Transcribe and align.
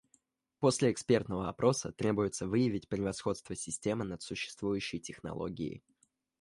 После 0.59 0.91
экспертного 0.91 1.47
опроса 1.47 1.91
требуется 1.91 2.47
выявить 2.47 2.87
превосходство 2.89 3.55
системы 3.55 4.03
над 4.03 4.23
существующей 4.23 4.99
технологией 4.99 5.83